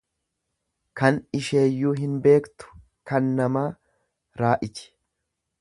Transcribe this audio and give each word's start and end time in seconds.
Kan 1.01 1.19
isheeyyuu 1.41 1.93
hin 2.01 2.17
beektu 2.25 2.71
kan 3.13 3.31
namaa 3.41 3.67
raaiji. 4.43 4.93